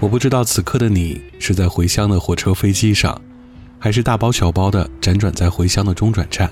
[0.00, 3.20] 我不知道此刻的你是在回乡的火车、飞机上，
[3.78, 6.50] 还是大包小包的辗转在回乡的中转站，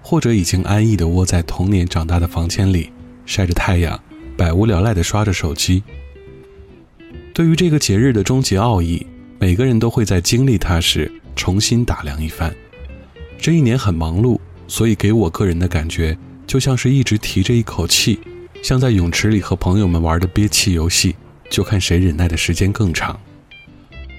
[0.00, 2.90] 或者已经安逸的窝在童年长大的房间里，
[3.26, 4.00] 晒着太阳，
[4.36, 5.82] 百无聊赖的刷着手机。
[7.34, 9.04] 对于这个节日的终极奥义，
[9.38, 12.54] 每个人都会在经历它时重新打量一番。
[13.36, 16.16] 这一年很忙碌，所以给我个人的感觉
[16.48, 18.18] 就像是一直提着一口气，
[18.62, 21.14] 像在泳池里和朋友们玩的憋气游戏。
[21.50, 23.18] 就看谁忍耐的时间更长，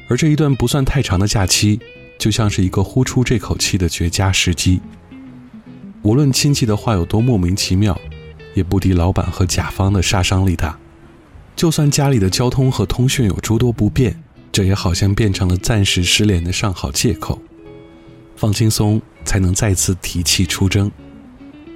[0.07, 1.79] 而这一段不算太长的假期，
[2.17, 4.81] 就像是一个呼出这口气的绝佳时机。
[6.01, 7.99] 无论亲戚的话有多莫名其妙，
[8.55, 10.79] 也不敌老板和甲方的杀伤力大。
[11.55, 17.39] 就算家里的交通和通讯有诸多不便，这也好像变成了暂时失联的上好借口。
[18.35, 20.91] 放轻松，才能再次提气出征。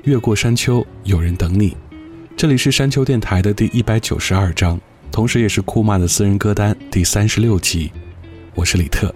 [0.03, 1.77] 越过山丘，有人等你。
[2.35, 4.77] 这里是山丘电台的第一百九十二章。
[5.09, 7.89] 同时，也是库玛的私人歌单第三十六集。
[8.53, 9.15] 我是李特。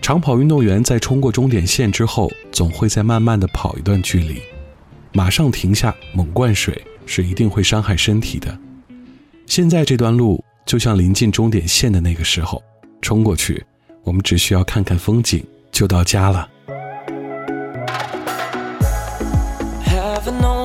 [0.00, 4.40] 长跑运动员在冲过终点线之后，总会在慢慢的跑一段距离，
[5.12, 8.58] 马上停下猛灌水是一定会伤害身体的。
[9.44, 12.62] 现在这段路就像临近终点线的那个时候，
[13.02, 13.62] 冲过去，
[14.02, 16.48] 我们只需要看看风景就到家了。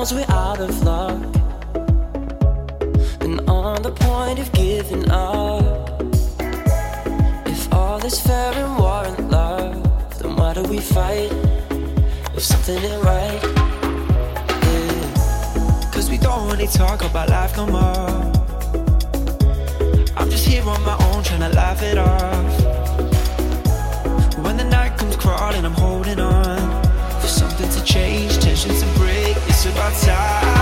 [0.06, 1.20] Knows we're out of luck.
[3.22, 6.00] And on the point of giving up.
[7.44, 11.32] If all is fair and war and love, then why do we fight?
[12.36, 13.42] If something ain't right,
[14.66, 15.90] yeah.
[15.92, 18.32] Cause we don't really talk about life no more.
[20.16, 22.52] I'm just here on my own trying to laugh it off.
[24.44, 26.84] When the night comes crawling, I'm holding on
[27.20, 28.82] for something to change, tensions.
[28.82, 28.95] It's
[29.76, 30.55] about time.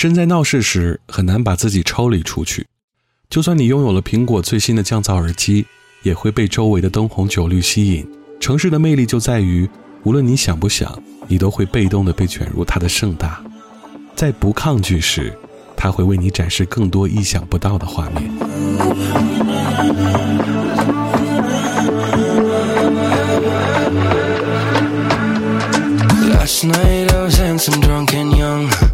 [0.00, 2.64] 身在闹市时，很难把自己抽离出去。
[3.28, 5.66] 就算你拥有了苹果最新的降噪耳机，
[6.04, 8.08] 也会被周围的灯红酒绿吸引。
[8.38, 9.68] 城市的魅力就在于，
[10.04, 13.42] 无论你想不想，你都会被动的被卷入它的盛大。
[14.14, 15.36] 在不抗拒时，
[15.76, 18.30] 它会为你展示更多意想不到的画面。
[26.30, 28.87] Last night I was handsome, drunk, and young.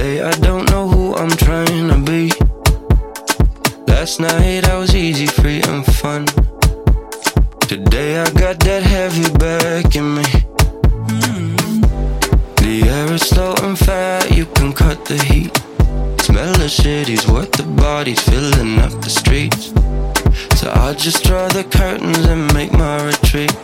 [0.00, 2.32] Today I don't know who I'm trying to be.
[3.86, 6.24] Last night I was easy, free, and fun.
[7.68, 10.24] Today I got that heavy back in me.
[12.62, 15.54] The air is slow and fat, you can cut the heat.
[16.22, 19.66] Smell the city's worth the bodies filling up the streets.
[20.58, 23.54] So I'll just draw the curtains and make my retreat.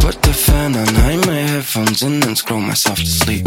[0.00, 3.46] Put the fan on, hide my headphones, in, and scroll myself to sleep.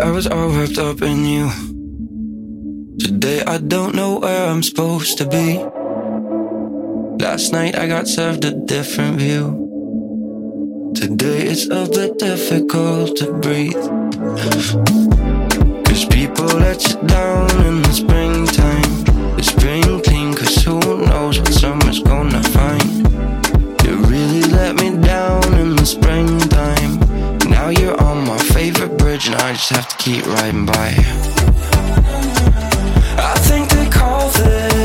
[0.00, 1.50] I was all wrapped up in you.
[3.00, 5.58] Today I don't know where I'm supposed to be.
[7.22, 10.92] Last night I got served a different view.
[10.94, 15.57] Today it's a bit difficult to breathe.
[15.98, 19.04] Cause people let you down in the springtime.
[19.34, 22.98] The spring clean, cause who knows what summer's gonna find.
[23.82, 27.00] You really let me down in the springtime.
[27.50, 30.94] Now you're on my favorite bridge, and I just have to keep riding by.
[33.18, 34.77] I think they call this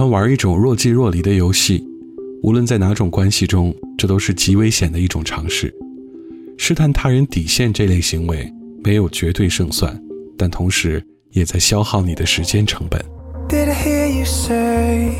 [0.00, 1.86] 欢玩一种若即若离的游戏，
[2.42, 5.70] 无论在哪种关系中，这都是极危险的一种尝试。
[6.56, 8.50] 试探他人底线这类行为
[8.82, 9.94] 没有绝对胜算，
[10.38, 12.98] 但同时也在消耗你的时间成本。
[13.50, 15.16] Did I hear you say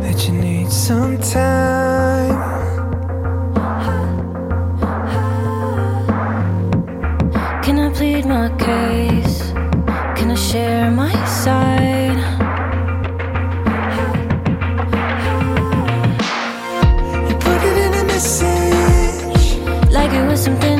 [0.00, 2.38] that you need some time?
[7.60, 9.52] Can I plead my case?
[10.14, 12.05] Can I share my side?
[20.46, 20.75] Something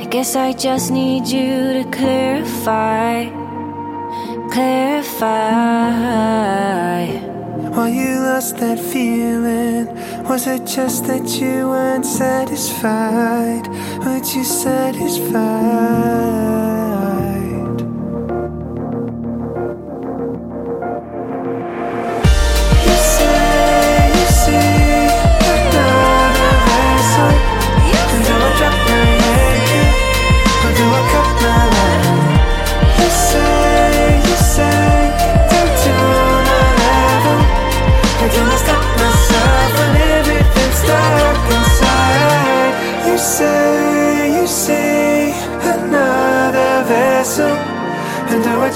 [0.00, 3.26] I guess I just need you to clarify.
[4.50, 5.28] Clarify.
[7.74, 9.88] Why you lost that feeling?
[10.24, 13.68] Was it just that you weren't satisfied?
[13.98, 16.49] Weren't you satisfied?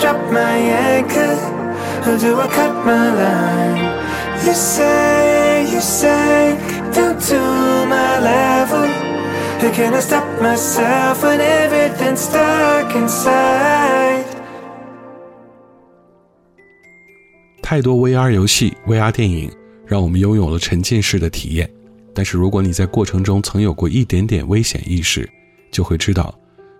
[0.04, 0.56] Drop my
[0.92, 1.34] anchor?
[2.04, 3.78] Or do I cut my line?
[4.44, 6.58] You say, you say,
[6.92, 7.40] down to
[7.87, 8.87] my level.
[9.61, 14.26] How can I stop myself when everything stuck inside?
[17.62, 19.50] 太多 VR 游戏、VR 电影，
[19.87, 21.70] 让我们拥有了沉浸式的体验。
[22.12, 25.26] 但是，如果你在过程中曾有过一点点危险意识，
[25.73, 26.32] 就会知道，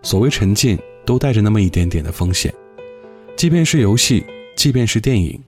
[0.02, 2.52] 所谓沉浸都带着那么一点点的风险。
[3.37, 4.25] 即便是游戏，
[4.57, 5.38] 即便是电影，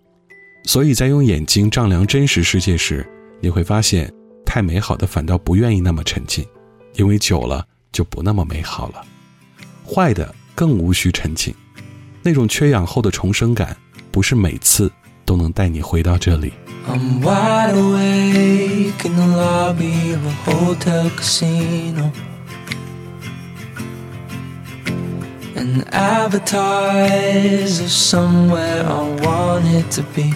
[0.65, 3.07] 所以在用眼睛丈量真实世界时，
[3.41, 4.13] 你会发现，
[4.45, 6.45] 太美好的反倒不愿意那么沉浸，
[6.95, 9.05] 因为久了就不那么美好了。
[9.89, 11.55] 坏的更无需沉浸，
[12.23, 13.77] 那种缺氧后的重生感，
[14.11, 14.91] 不是每次
[15.25, 16.53] 都能带你回到这里。
[16.89, 22.11] I'm wide awake in the lobby of a hotel casino.
[25.67, 30.33] An advertise of somewhere I wanted to be.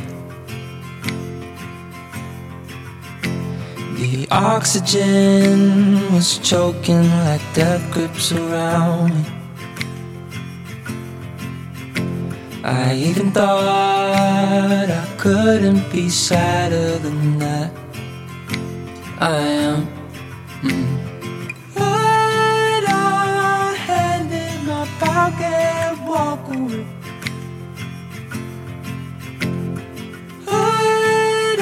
[3.95, 9.25] The oxygen was choking like death grips around me.
[12.65, 17.71] I even thought I couldn't be sadder than that.
[19.21, 19.87] I am.
[20.63, 21.00] Mm.
[30.47, 31.61] Put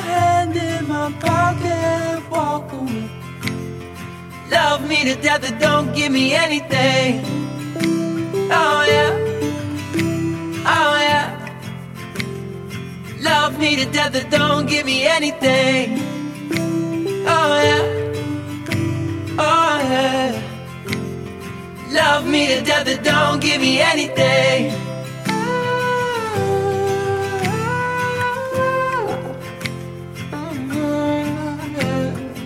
[0.00, 3.08] hand in my pocket, walk away.
[4.50, 7.24] Love me to death, and don't give me anything.
[8.50, 9.12] Oh yeah.
[10.76, 11.26] Oh yeah.
[13.20, 15.98] Love me to death, don't give me anything.
[17.26, 17.77] Oh yeah.
[21.98, 24.70] Love me to death, but don't give me anything.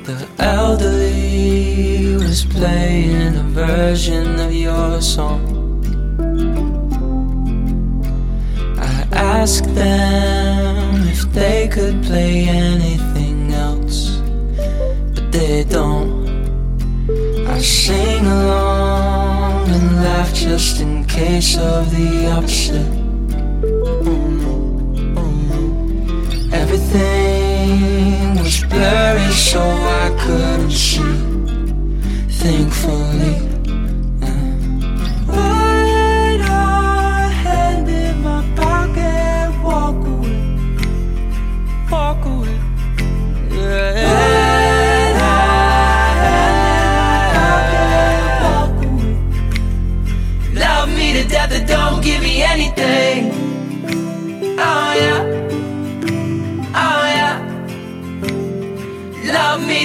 [0.09, 5.43] The elderly was playing a version of your song.
[8.79, 14.23] I asked them if they could play anything else,
[15.15, 16.11] but they don't.
[17.47, 19.22] I sing along
[19.69, 22.87] and laugh just in case of the opposite.
[26.53, 31.03] Everything was blurry, so I couldn't see.
[32.29, 33.52] Thankfully.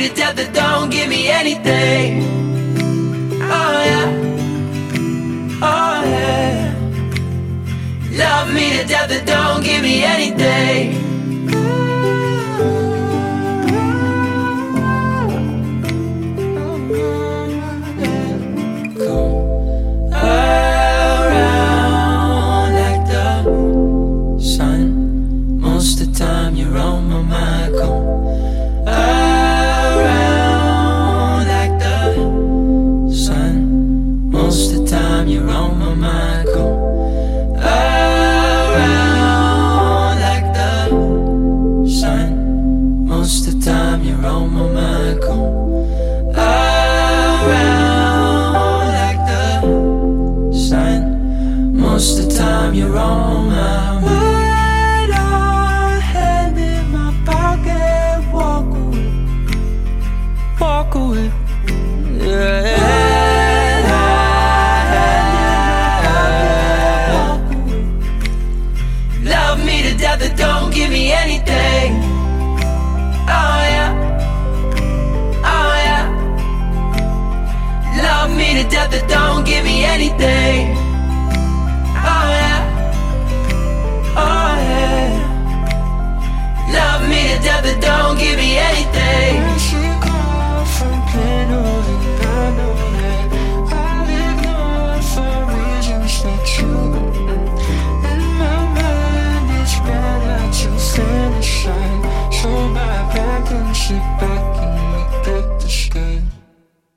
[0.10, 2.24] To death, that don't give me anything.
[3.42, 4.10] Oh yeah.
[5.62, 6.74] Oh yeah.
[8.12, 11.07] Love me to death, that don't give me anything.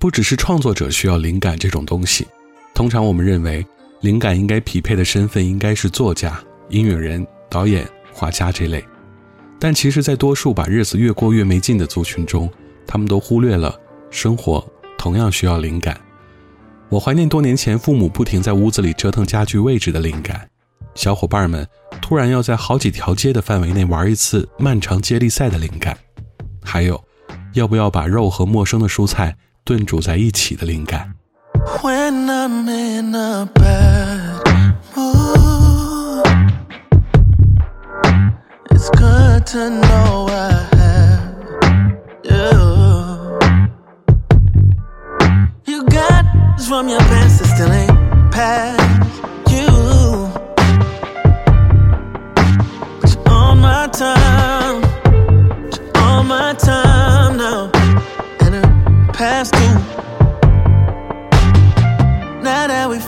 [0.00, 2.26] 不只是创作者需要灵感这种东西，
[2.74, 3.64] 通常我们认为
[4.00, 8.82] 灵感应该匹配的身份应该是作家、音乐人、导演、画家这类。
[9.58, 12.50] 但其实，在多数把日子越过越没劲的族群中，
[12.86, 13.78] 他们都忽略了
[14.10, 16.00] 生活同样需要灵感。
[16.88, 20.48] 我怀念多年前父母不停在屋子里折腾家具位置的灵感，
[20.94, 21.68] 小伙伴们
[22.00, 25.94] 突然要在好几条街的范围内玩一次漫长接力赛的灵感，
[26.62, 26.98] 还有
[27.52, 31.13] 要不要把肉和陌生的蔬菜炖煮在一起的灵感。
[31.81, 34.43] When I'm in a bad
[34.95, 36.25] mood,
[38.71, 41.35] it's good to know I have
[42.23, 43.39] you.
[45.65, 46.25] You got
[46.57, 48.79] this from your past that still ain't past
[49.49, 49.71] you.
[53.01, 54.81] But you're on my time,
[55.71, 57.71] you're on my time now,
[58.41, 58.65] and it
[59.13, 59.48] past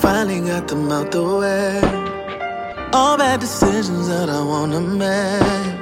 [0.02, 1.80] Finally got them out the way,
[2.92, 5.72] all bad decisions that I wanna make.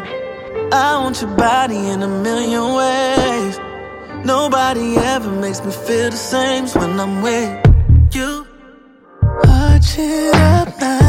[0.72, 3.58] I want your body in a million ways.
[4.24, 7.50] Nobody ever makes me feel the same when I'm with
[8.14, 8.46] you.
[9.44, 10.99] Watch it up nice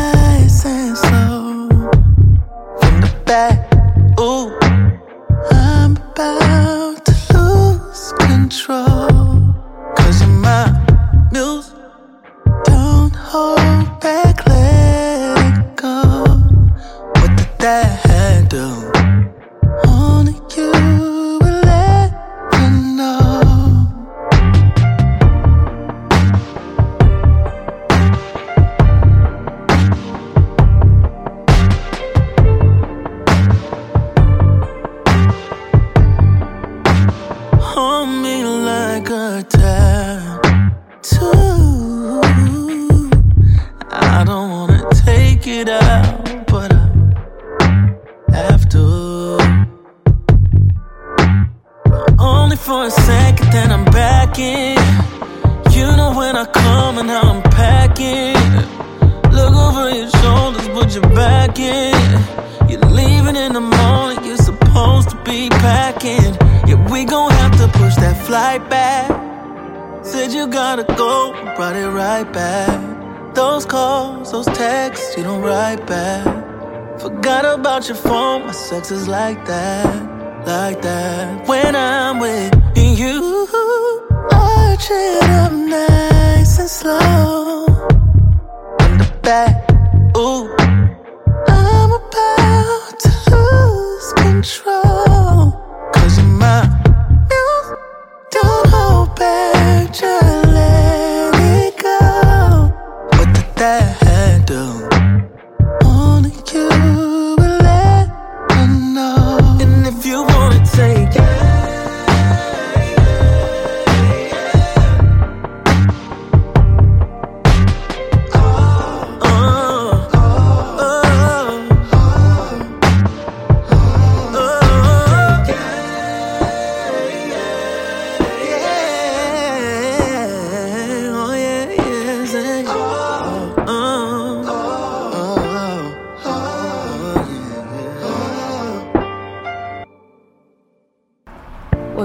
[45.62, 46.11] it out,
[78.92, 80.11] is like that,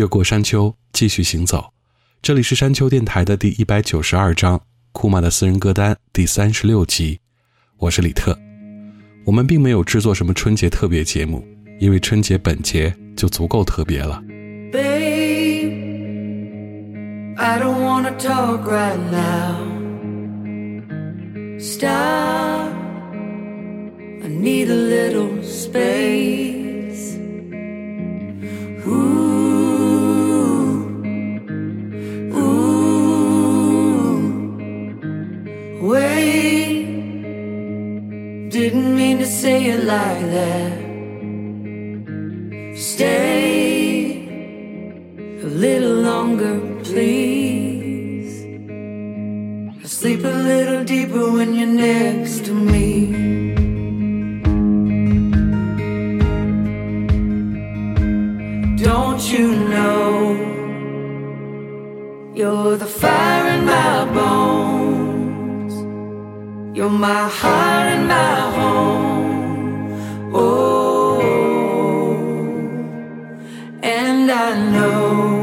[0.00, 1.74] 越过山丘，继续行走。
[2.22, 4.58] 这里是山丘电台的第一百九十二章，
[4.92, 7.20] 库玛的私人歌单第三十六集。
[7.76, 8.34] 我是李特。
[9.26, 11.46] 我们并没有制作什么春节特别节目，
[11.78, 14.22] 因为春节本节就足够特别了。
[14.72, 15.68] Babe,
[17.36, 19.58] I don't wanna talk right now.
[21.60, 22.72] Stop.
[24.22, 27.18] I need a little space.
[28.86, 29.19] Ooh,
[39.40, 40.72] say it like that.
[42.76, 44.28] Stay
[45.42, 48.32] a little longer, please.
[49.82, 52.90] I sleep a little deeper when you're next to me.
[58.88, 60.10] Don't you know
[62.34, 65.74] you're the fire in my bones?
[66.76, 69.09] You're my heart and my home.
[70.32, 71.20] Oh,
[73.82, 75.40] and I know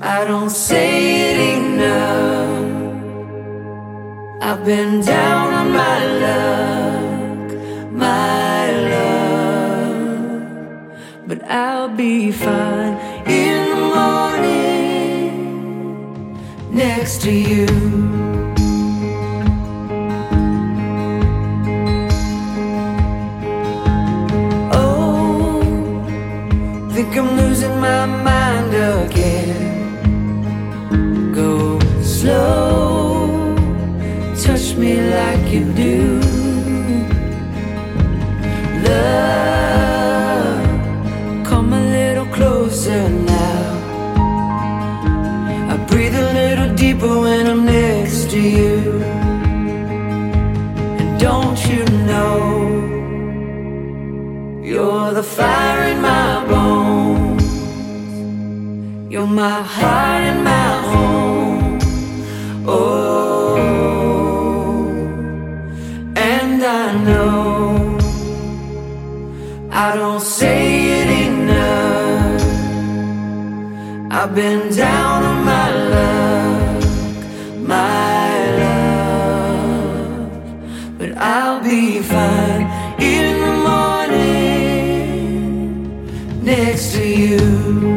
[0.00, 2.64] I don't say it enough.
[4.40, 7.50] I've been down on my luck,
[7.92, 10.40] my love,
[11.26, 15.36] but I'll be fine in the morning
[16.70, 18.25] next to you.
[35.56, 36.20] You do.
[38.88, 40.64] Love,
[41.46, 43.62] come a little closer now.
[45.72, 49.02] I breathe a little deeper when I'm next to you.
[50.98, 52.34] And don't you know?
[54.62, 57.46] You're the fire in my bones.
[59.10, 61.78] You're my heart and my home.
[62.68, 63.25] Oh,
[67.06, 67.98] know
[69.70, 72.42] I don't say it enough.
[74.10, 76.82] I've been down on my luck,
[77.74, 78.30] my
[78.62, 80.30] love,
[80.98, 82.66] but I'll be fine
[83.00, 84.64] in the morning
[86.42, 87.95] next to you.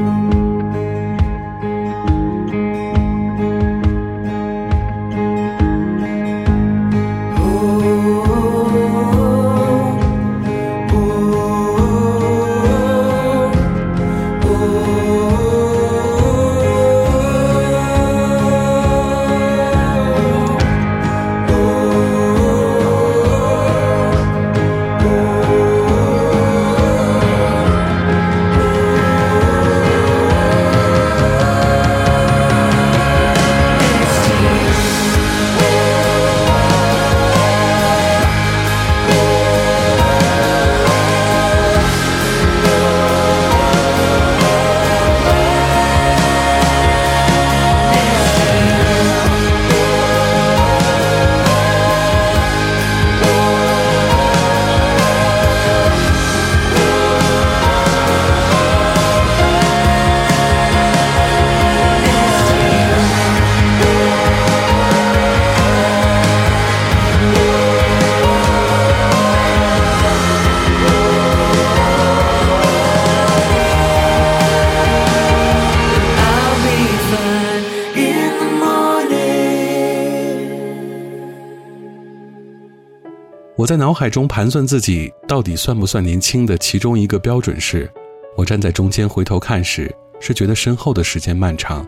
[83.60, 87.92] 我在脑海中盘算自己到底算不算年轻的其中一个标准是，
[88.38, 91.86] 我站在中间回头看时，是觉得身后的时间漫长，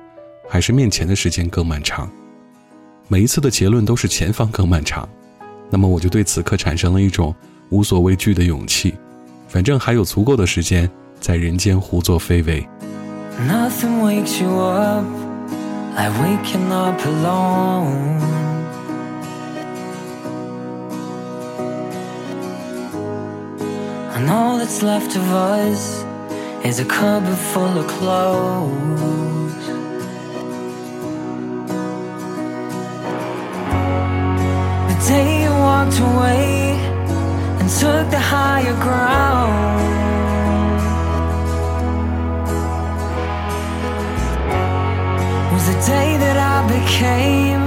[0.50, 2.12] 还是面前的时间更漫长？
[3.08, 5.08] 每一次的结论都是前方更漫长，
[5.70, 7.34] 那么我就对此刻产生了一种
[7.70, 8.94] 无所畏惧的勇气，
[9.48, 12.68] 反正还有足够的时间在人间胡作非为。
[13.48, 15.06] Nothing wakes you up
[15.96, 18.51] I waking up alone.
[24.22, 26.04] And all that's left of us
[26.64, 29.66] is a cupboard full of clothes.
[34.90, 36.76] The day you walked away
[37.60, 39.90] and took the higher ground.
[45.52, 47.64] was the day that I became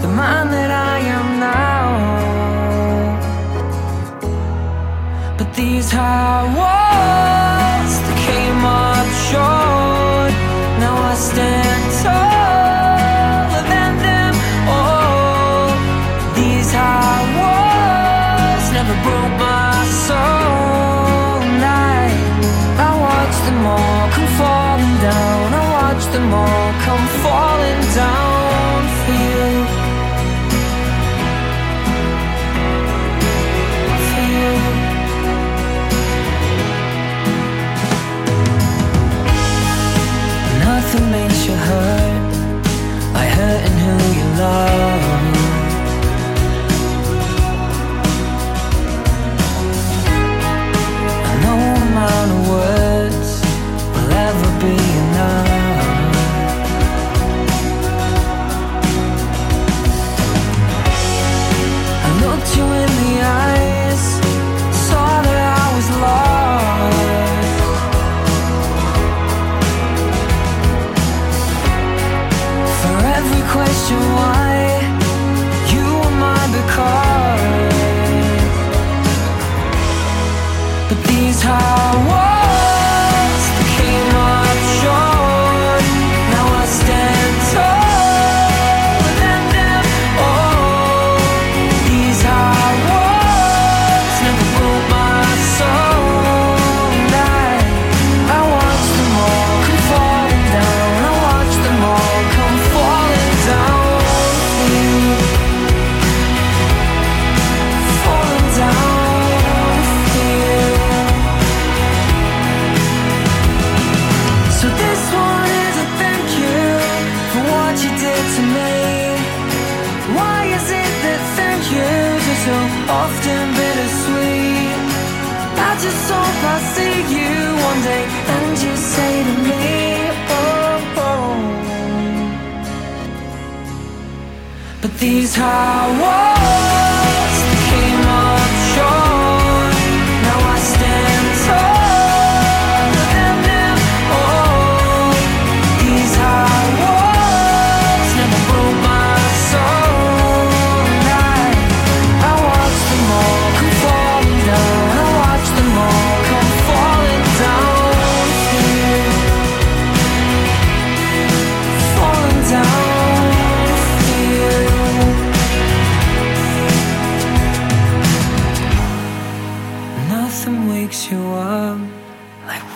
[0.00, 2.13] the man that I am now.
[5.54, 7.43] These high walls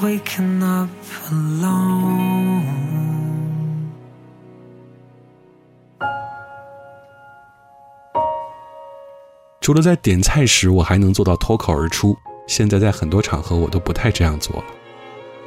[0.08, 0.88] waking up
[1.30, 2.64] alone.
[9.60, 12.16] 除了在点菜时我还能做到脱口而出，
[12.46, 14.64] 现在在很多场合我都不太这样做了。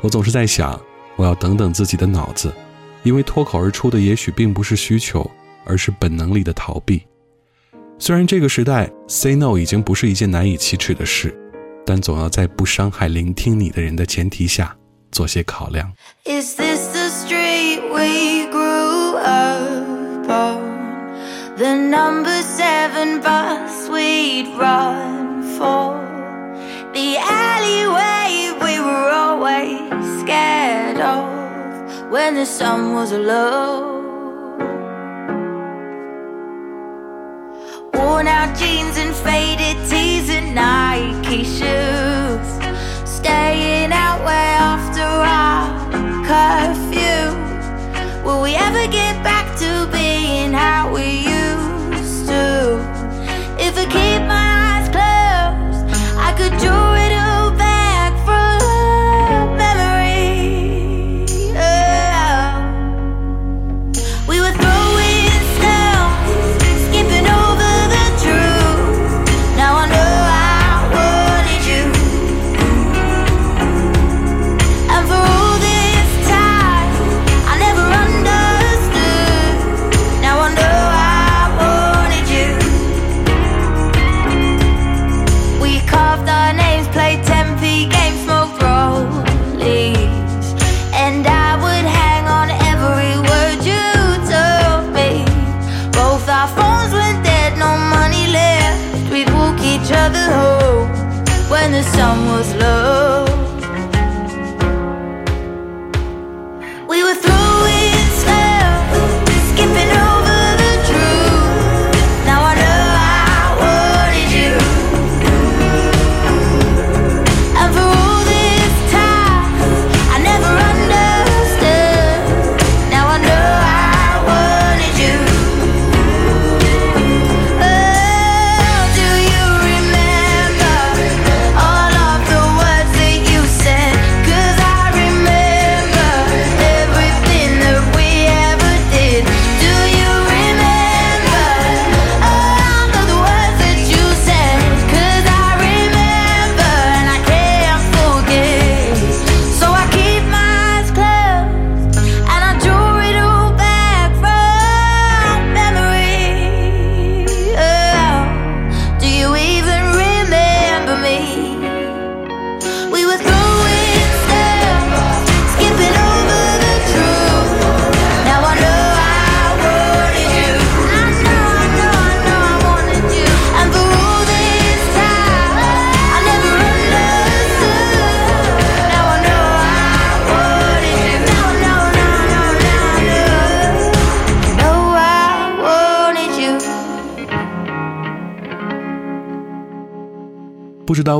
[0.02, 0.80] 我总是在想，
[1.16, 2.54] 我要等等自己的脑子，
[3.02, 5.30] 因为脱口而出的也许并不是需求，
[5.66, 7.02] 而是本能里的逃避。
[7.98, 11.36] 虽然这个时代 say no 已经不是一件难以启齿的事，
[11.86, 14.76] 但总要在不伤害聆听你的人的前提下
[15.12, 15.92] 做些考量。
[16.26, 20.72] Is this the street we grew up on?
[21.58, 26.00] The number seven bus we'd run for?
[26.94, 29.80] The alleyway we were always
[30.22, 31.30] scared of
[32.12, 34.01] when the sun was low?
[37.94, 42.48] Worn out jeans and faded tees and Nike shoes.
[43.10, 45.68] Staying out way after our
[46.30, 47.36] curfew.
[48.24, 51.31] Will we ever get back to being how we used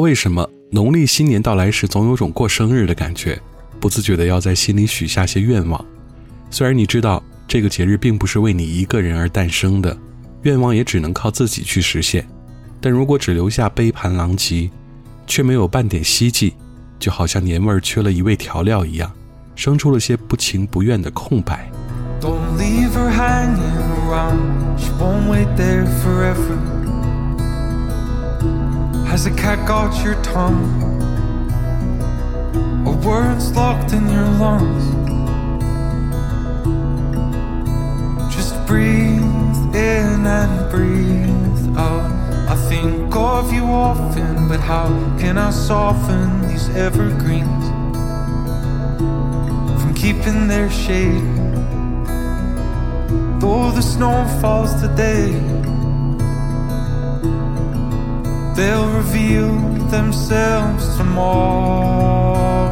[0.02, 3.40] 为什么，农历新年到来时，总有种过生日的感觉，
[3.80, 5.86] 不自觉的要在心里许下些愿望。
[6.50, 9.96] 虽然你知道这个节日并不是为你一个人而诞生的，
[10.42, 12.28] 愿望也只能靠自己去实现。
[12.82, 14.72] 但如果只留下杯盘狼藉，
[15.28, 16.56] 却没有半点希冀，
[16.98, 19.12] 就好像年味儿缺了一味调料一样，
[19.56, 21.72] 生出了些不情不愿的空白。
[22.20, 23.60] Don't leave her hanging
[24.10, 24.80] around.
[24.80, 26.81] She won't wait there forever.
[29.12, 30.72] Has a cat got your tongue?
[32.88, 34.86] Or words locked in your lungs?
[38.34, 39.22] Just breathe
[39.76, 42.10] in and breathe out.
[42.50, 44.88] I think of you often, but how
[45.20, 47.66] can I soften these evergreens
[49.82, 51.36] from keeping their shade?
[53.42, 55.61] Though the snow falls today,
[58.62, 59.54] they'll reveal
[59.90, 62.70] themselves tomorrow.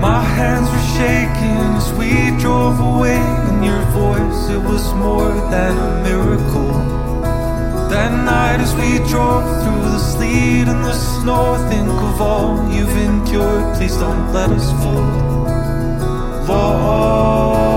[0.00, 5.72] My hands were shaking as we drove away, and your voice, it was more than
[5.88, 6.74] a miracle.
[7.92, 12.96] That night as we drove through the sleet and the snow, think of all you've
[13.08, 13.76] endured.
[13.76, 15.33] Please don't let us fall.
[16.46, 17.73] Lord,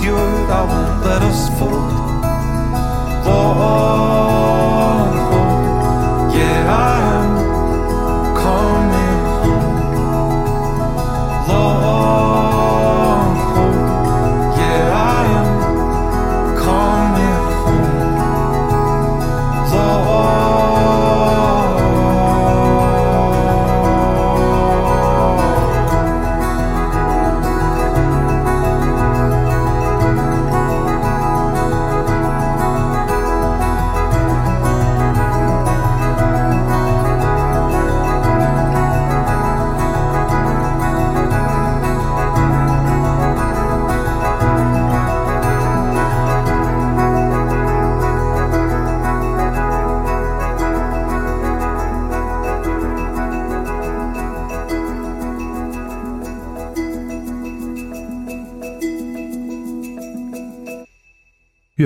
[0.00, 1.50] endured, I won't let us.
[3.26, 4.29] Lord,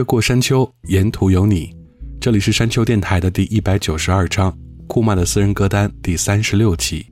[0.05, 1.75] 过山丘，沿途有你。
[2.21, 7.07] 这里是山丘电台的第一百九十二章，库曼的私人歌单第三十六期。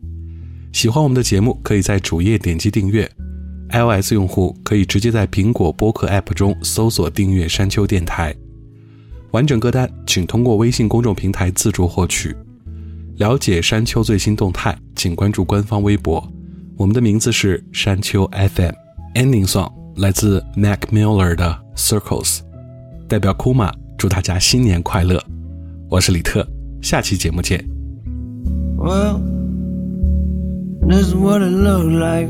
[0.72, 3.10] 喜欢我们的节目，可以在主页点击订阅。
[3.70, 8.34] iOS 用户可以直接在苹果播客 App 中搜索订阅山丘电台。
[9.30, 12.36] 完整歌单请通过微信公众平台自助获取。
[13.16, 16.26] 了解山丘最新动态，请关注官方微博。
[16.76, 18.74] 我们的名字是山丘 FM。
[19.14, 22.40] Ending song 来自 Mac Miller 的 Circles。
[23.11, 25.21] 代表库玛祝大家新年快乐！
[25.89, 26.45] 我是李特，
[26.81, 27.63] 下期节目见。
[28.77, 29.21] Well,
[30.87, 32.29] this is what it looked like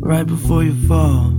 [0.00, 1.32] right before you fall.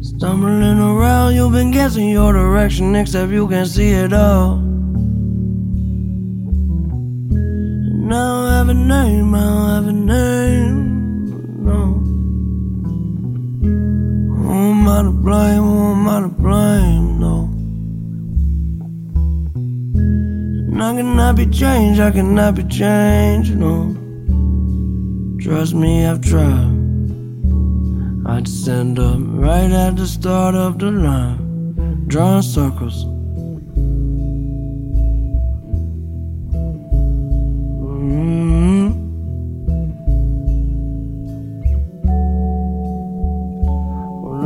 [0.00, 4.60] Stumbling around, you've been guessing your direction, except you can see it all.
[8.06, 11.64] Now I have a name, I don't have a name.
[11.64, 12.02] No.
[14.59, 15.63] Who am I to blame?
[15.63, 17.19] Who am I to blame?
[17.23, 17.35] No.
[20.73, 23.95] And I cannot be changed, I cannot be changed, no.
[25.39, 26.75] Trust me, I've tried.
[28.25, 33.05] I'd stand up right at the start of the line, drawing circles.
[37.85, 38.78] Mhm.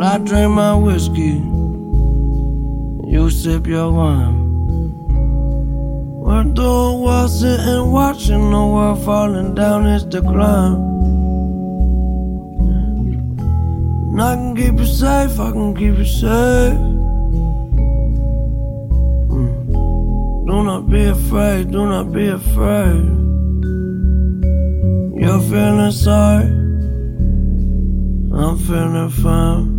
[0.03, 1.39] Well, I drink my whiskey,
[3.09, 4.35] you sip your wine.
[6.19, 10.73] We're doing while sitting watching the world falling down its decline.
[14.11, 16.77] And I can keep you safe, I can keep you safe.
[19.31, 20.47] Mm.
[20.47, 23.05] Do not be afraid, do not be afraid.
[25.21, 26.49] You're feeling sorry,
[28.37, 29.72] I'm feeling fine.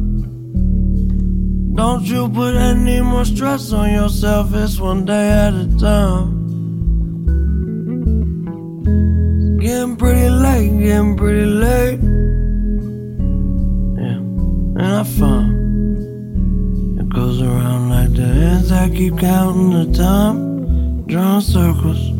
[1.74, 6.44] Don't you put any more stress on yourself, it's one day at a time.
[9.58, 12.00] Getting pretty late, getting pretty late.
[13.98, 14.20] Yeah,
[14.78, 15.50] and I found
[17.00, 18.70] it goes around like the ends.
[18.70, 22.13] I keep counting the time, drawing circles.